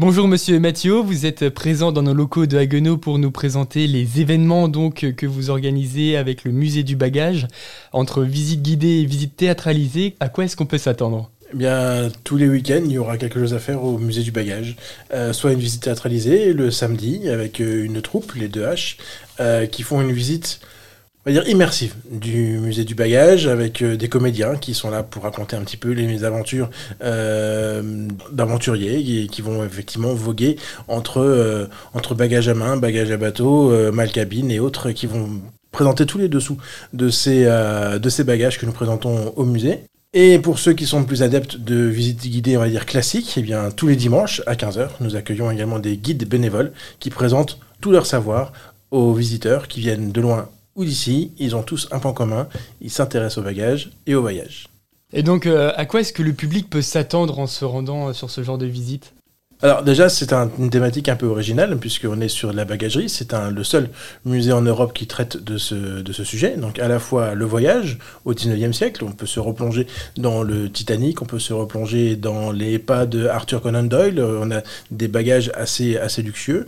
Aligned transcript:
Bonjour 0.00 0.28
Monsieur 0.28 0.58
Mathieu, 0.58 0.94
vous 0.94 1.26
êtes 1.26 1.50
présent 1.50 1.92
dans 1.92 2.00
nos 2.00 2.14
locaux 2.14 2.46
de 2.46 2.56
Haguenau 2.56 2.96
pour 2.96 3.18
nous 3.18 3.30
présenter 3.30 3.86
les 3.86 4.22
événements 4.22 4.66
donc 4.66 5.04
que 5.14 5.26
vous 5.26 5.50
organisez 5.50 6.16
avec 6.16 6.44
le 6.44 6.52
musée 6.52 6.82
du 6.84 6.96
bagage. 6.96 7.46
Entre 7.92 8.22
visite 8.22 8.62
guidée 8.62 9.02
et 9.02 9.04
visite 9.04 9.36
théâtralisée, 9.36 10.16
à 10.18 10.30
quoi 10.30 10.44
est-ce 10.44 10.56
qu'on 10.56 10.64
peut 10.64 10.78
s'attendre? 10.78 11.30
Eh 11.52 11.56
bien, 11.58 12.08
tous 12.24 12.38
les 12.38 12.48
week-ends, 12.48 12.80
il 12.82 12.92
y 12.92 12.96
aura 12.96 13.18
quelque 13.18 13.38
chose 13.38 13.52
à 13.52 13.58
faire 13.58 13.84
au 13.84 13.98
musée 13.98 14.22
du 14.22 14.32
bagage. 14.32 14.76
Euh, 15.12 15.34
soit 15.34 15.52
une 15.52 15.58
visite 15.58 15.82
théâtralisée 15.82 16.54
le 16.54 16.70
samedi 16.70 17.28
avec 17.28 17.60
euh, 17.60 17.84
une 17.84 18.00
troupe, 18.00 18.32
les 18.32 18.48
deux 18.48 18.64
H, 18.64 18.96
euh, 19.38 19.66
qui 19.66 19.82
font 19.82 20.00
une 20.00 20.12
visite 20.12 20.60
on 21.24 21.30
va 21.30 21.32
dire 21.32 21.48
immersive 21.48 21.94
du 22.10 22.58
musée 22.58 22.84
du 22.84 22.94
bagage 22.94 23.46
avec 23.46 23.84
des 23.84 24.08
comédiens 24.08 24.56
qui 24.56 24.72
sont 24.72 24.90
là 24.90 25.02
pour 25.02 25.24
raconter 25.24 25.54
un 25.54 25.62
petit 25.62 25.76
peu 25.76 25.90
les 25.90 26.24
aventures 26.24 26.70
d'aventuriers 28.32 29.26
qui, 29.26 29.42
vont 29.42 29.64
effectivement 29.64 30.14
voguer 30.14 30.56
entre, 30.88 31.68
entre 31.92 32.14
bagages 32.14 32.48
à 32.48 32.54
main, 32.54 32.76
bagages 32.76 33.10
à 33.10 33.18
bateau, 33.18 33.92
mal 33.92 34.10
cabine 34.10 34.50
et 34.50 34.60
autres 34.60 34.92
qui 34.92 35.06
vont 35.06 35.28
présenter 35.72 36.06
tous 36.06 36.18
les 36.18 36.28
dessous 36.28 36.56
de 36.94 37.10
ces, 37.10 37.44
de 37.44 38.08
ces 38.08 38.24
bagages 38.24 38.58
que 38.58 38.64
nous 38.64 38.72
présentons 38.72 39.34
au 39.36 39.44
musée. 39.44 39.80
Et 40.12 40.40
pour 40.40 40.58
ceux 40.58 40.72
qui 40.72 40.86
sont 40.86 41.04
plus 41.04 41.22
adeptes 41.22 41.56
de 41.56 41.84
visites 41.84 42.26
guidées, 42.26 42.56
on 42.56 42.60
va 42.60 42.68
dire 42.68 42.84
classiques, 42.84 43.34
eh 43.36 43.42
bien, 43.42 43.70
tous 43.70 43.86
les 43.86 43.94
dimanches 43.94 44.42
à 44.46 44.54
15h, 44.54 44.88
nous 44.98 45.14
accueillons 45.14 45.52
également 45.52 45.78
des 45.78 45.96
guides 45.96 46.26
bénévoles 46.26 46.72
qui 46.98 47.10
présentent 47.10 47.60
tout 47.80 47.92
leur 47.92 48.06
savoir 48.06 48.52
aux 48.90 49.14
visiteurs 49.14 49.68
qui 49.68 49.78
viennent 49.78 50.10
de 50.10 50.20
loin 50.20 50.48
ou 50.80 50.84
d'ici. 50.84 51.32
Ils 51.38 51.54
ont 51.54 51.62
tous 51.62 51.88
un 51.92 51.98
point 51.98 52.12
commun, 52.12 52.48
ils 52.80 52.90
s'intéressent 52.90 53.38
au 53.38 53.42
bagage 53.42 53.90
et 54.06 54.14
au 54.14 54.22
voyage. 54.22 54.66
Et 55.12 55.22
donc, 55.22 55.46
euh, 55.46 55.72
à 55.76 55.86
quoi 55.86 56.00
est-ce 56.00 56.12
que 56.12 56.22
le 56.22 56.32
public 56.32 56.70
peut 56.70 56.82
s'attendre 56.82 57.38
en 57.38 57.46
se 57.46 57.64
rendant 57.64 58.08
euh, 58.08 58.12
sur 58.12 58.30
ce 58.30 58.42
genre 58.42 58.58
de 58.58 58.66
visite? 58.66 59.12
Alors 59.62 59.82
déjà, 59.82 60.08
c'est 60.08 60.32
une 60.32 60.70
thématique 60.70 61.10
un 61.10 61.16
peu 61.16 61.26
originale, 61.26 61.76
puisqu'on 61.76 62.22
est 62.22 62.28
sur 62.28 62.54
la 62.54 62.64
bagagerie. 62.64 63.10
C'est 63.10 63.34
le 63.34 63.62
seul 63.62 63.90
musée 64.24 64.52
en 64.52 64.62
Europe 64.62 64.94
qui 64.94 65.06
traite 65.06 65.36
de 65.36 65.58
ce, 65.58 66.00
de 66.00 66.12
ce 66.14 66.24
sujet. 66.24 66.56
Donc 66.56 66.78
à 66.78 66.88
la 66.88 66.98
fois 66.98 67.34
le 67.34 67.44
voyage 67.44 67.98
au 68.24 68.32
19e 68.32 68.72
siècle, 68.72 69.04
on 69.04 69.12
peut 69.12 69.26
se 69.26 69.38
replonger 69.38 69.86
dans 70.16 70.42
le 70.42 70.70
Titanic, 70.70 71.20
on 71.20 71.26
peut 71.26 71.38
se 71.38 71.52
replonger 71.52 72.16
dans 72.16 72.52
les 72.52 72.78
pas 72.78 73.04
de 73.04 73.26
Arthur 73.26 73.60
Conan 73.60 73.82
Doyle, 73.82 74.18
on 74.22 74.50
a 74.50 74.62
des 74.90 75.08
bagages 75.08 75.52
assez, 75.54 75.98
assez 75.98 76.22
luxueux. 76.22 76.66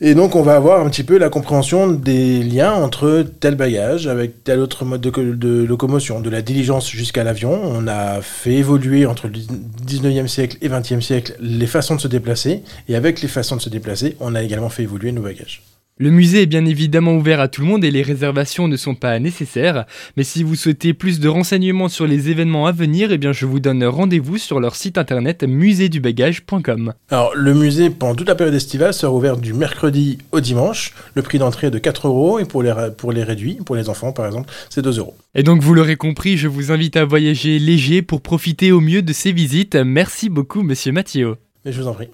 Et 0.00 0.14
donc, 0.14 0.36
on 0.36 0.42
va 0.42 0.54
avoir 0.54 0.80
un 0.80 0.88
petit 0.88 1.02
peu 1.02 1.18
la 1.18 1.28
compréhension 1.28 1.88
des 1.88 2.44
liens 2.44 2.72
entre 2.72 3.26
tel 3.40 3.56
bagage 3.56 4.06
avec 4.06 4.44
tel 4.44 4.60
autre 4.60 4.84
mode 4.84 5.00
de, 5.00 5.64
locomotion, 5.64 6.20
de 6.20 6.30
la 6.30 6.40
diligence 6.40 6.88
jusqu'à 6.88 7.24
l'avion. 7.24 7.60
On 7.64 7.88
a 7.88 8.22
fait 8.22 8.54
évoluer 8.54 9.06
entre 9.06 9.26
le 9.26 9.34
19e 9.34 10.28
siècle 10.28 10.56
et 10.62 10.68
20e 10.68 11.00
siècle 11.00 11.34
les 11.40 11.66
façons 11.66 11.96
de 11.96 12.00
se 12.00 12.06
déplacer. 12.06 12.62
Et 12.88 12.94
avec 12.94 13.20
les 13.22 13.28
façons 13.28 13.56
de 13.56 13.60
se 13.60 13.70
déplacer, 13.70 14.16
on 14.20 14.36
a 14.36 14.42
également 14.42 14.68
fait 14.68 14.84
évoluer 14.84 15.10
nos 15.10 15.22
bagages. 15.22 15.62
Le 16.00 16.10
musée 16.10 16.42
est 16.42 16.46
bien 16.46 16.64
évidemment 16.64 17.16
ouvert 17.16 17.40
à 17.40 17.48
tout 17.48 17.60
le 17.60 17.66
monde 17.66 17.84
et 17.84 17.90
les 17.90 18.02
réservations 18.02 18.68
ne 18.68 18.76
sont 18.76 18.94
pas 18.94 19.18
nécessaires, 19.18 19.84
mais 20.16 20.22
si 20.22 20.44
vous 20.44 20.54
souhaitez 20.54 20.94
plus 20.94 21.18
de 21.18 21.26
renseignements 21.28 21.88
sur 21.88 22.06
les 22.06 22.30
événements 22.30 22.66
à 22.66 22.72
venir, 22.72 23.10
eh 23.10 23.18
bien 23.18 23.32
je 23.32 23.46
vous 23.46 23.58
donne 23.58 23.82
rendez-vous 23.82 24.38
sur 24.38 24.60
leur 24.60 24.76
site 24.76 24.96
internet 24.96 25.42
musédubagage.com. 25.42 26.92
Alors 27.10 27.32
le 27.34 27.52
musée 27.52 27.90
pendant 27.90 28.14
toute 28.14 28.28
la 28.28 28.36
période 28.36 28.54
estivale 28.54 28.94
sera 28.94 29.12
ouvert 29.12 29.38
du 29.38 29.54
mercredi 29.54 30.18
au 30.30 30.38
dimanche, 30.38 30.94
le 31.14 31.22
prix 31.22 31.40
d'entrée 31.40 31.66
est 31.66 31.72
de 31.72 31.78
4 31.78 32.06
euros 32.06 32.38
et 32.38 32.44
pour 32.44 32.62
les, 32.62 32.72
pour 32.96 33.10
les 33.10 33.24
réduits, 33.24 33.58
pour 33.66 33.74
les 33.74 33.88
enfants 33.88 34.12
par 34.12 34.26
exemple, 34.26 34.52
c'est 34.70 34.82
2 34.82 35.00
euros. 35.00 35.16
Et 35.34 35.42
donc 35.42 35.62
vous 35.62 35.74
l'aurez 35.74 35.96
compris, 35.96 36.36
je 36.36 36.46
vous 36.46 36.70
invite 36.70 36.96
à 36.96 37.04
voyager 37.04 37.58
léger 37.58 38.02
pour 38.02 38.20
profiter 38.20 38.70
au 38.70 38.80
mieux 38.80 39.02
de 39.02 39.12
ces 39.12 39.32
visites. 39.32 39.74
Merci 39.74 40.28
beaucoup 40.28 40.62
monsieur 40.62 40.92
Mathieu. 40.92 41.34
Et 41.64 41.72
je 41.72 41.82
vous 41.82 41.88
en 41.88 41.94
prie. 41.94 42.08